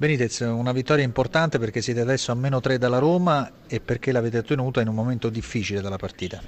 [0.00, 4.38] Benitez, una vittoria importante perché siete adesso a meno 3 dalla Roma e perché l'avete
[4.38, 6.40] ottenuta in un momento difficile della partita.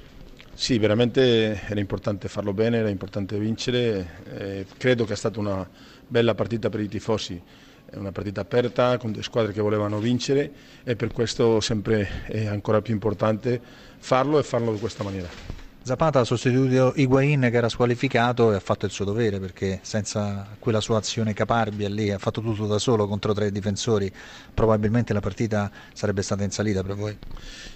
[0.55, 4.07] Sì, veramente era importante farlo bene, era importante vincere.
[4.39, 5.69] Eh, credo che è stata una
[6.07, 7.43] bella partita per i tifosi,
[7.95, 10.53] una partita aperta con due squadre che volevano vincere
[10.85, 13.61] e per questo sempre è ancora più importante
[13.99, 15.50] farlo e farlo in questa maniera.
[15.83, 20.47] Zapata ha sostituito Higuain che era squalificato e ha fatto il suo dovere perché senza
[20.59, 24.13] quella sua azione caparbia lì ha fatto tutto da solo contro tre difensori
[24.53, 27.17] probabilmente la partita sarebbe stata in salita per voi.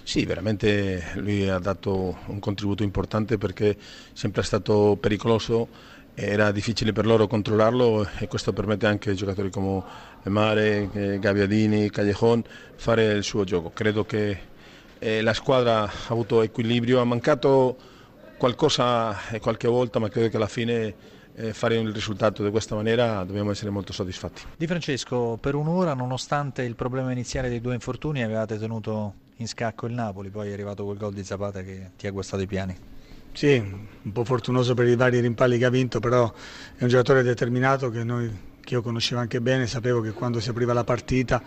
[0.03, 3.77] Sì, veramente lui ha dato un contributo importante perché è
[4.13, 5.67] sempre stato pericoloso
[6.13, 9.83] era difficile per loro controllarlo e questo permette anche ai giocatori come
[10.23, 12.41] Mare, eh, Gaviadini, Callejon
[12.75, 13.71] fare il suo gioco.
[13.71, 14.37] Credo che
[14.99, 17.93] eh, la squadra ha avuto equilibrio, ha mancato
[18.37, 20.93] qualcosa qualche volta, ma credo che alla fine
[21.35, 24.43] eh, fare il risultato di questa maniera dobbiamo essere molto soddisfatti.
[24.57, 29.85] Di Francesco, per un'ora, nonostante il problema iniziale dei due infortuni, avevate tenuto in scacco
[29.85, 32.77] il Napoli, poi è arrivato quel gol di Zapata che ti ha guastato i piani.
[33.33, 36.31] Sì, un po' fortunoso per i vari rimpalli che ha vinto, però
[36.77, 38.31] è un giocatore determinato che noi
[38.65, 41.41] che io conoscevo anche bene, sapevo che quando si apriva la partita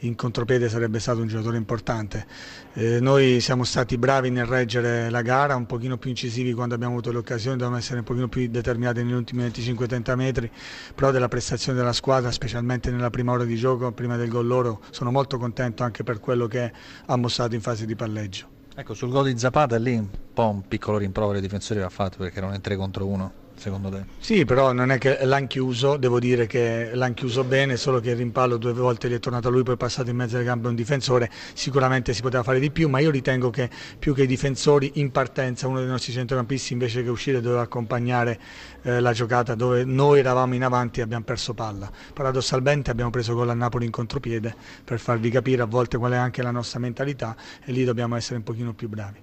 [0.00, 2.26] in contropiede sarebbe stato un giocatore importante.
[2.74, 6.92] Eh, noi siamo stati bravi nel reggere la gara, un pochino più incisivi quando abbiamo
[6.92, 10.50] avuto le occasioni, dovevamo essere un pochino più determinati negli ultimi 25-30 metri,
[10.94, 14.82] però della prestazione della squadra, specialmente nella prima ora di gioco, prima del gol loro,
[14.90, 16.70] sono molto contento anche per quello che
[17.06, 18.48] ha mostrato in fase di palleggio.
[18.74, 22.18] Ecco, sul gol di Zapata lì un po' un piccolo rimprovero ai difensori va fatto
[22.18, 24.04] perché erano in 3 contro 1 secondo te?
[24.18, 28.10] Sì, però non è che l'hanno chiuso, devo dire che l'hanno chiuso bene, solo che
[28.10, 30.44] il rimpallo due volte gli è tornato a lui, poi è passato in mezzo alle
[30.44, 34.22] gambe un difensore, sicuramente si poteva fare di più, ma io ritengo che più che
[34.22, 38.38] i difensori in partenza uno dei nostri centrocampisti invece che uscire doveva accompagnare
[38.82, 41.90] eh, la giocata dove noi eravamo in avanti e abbiamo perso palla.
[42.12, 46.16] Paradossalmente abbiamo preso gol a Napoli in contropiede per farvi capire a volte qual è
[46.16, 49.22] anche la nostra mentalità e lì dobbiamo essere un pochino più bravi.